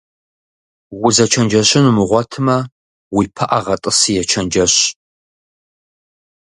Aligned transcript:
Узэчэнджэщын 1.05 1.85
умыгъуэтмэ, 1.89 2.57
уи 3.15 3.25
пыӀэ 3.35 3.59
гъэтӏыси 3.65 4.11
ечэнджэщ. 4.21 4.75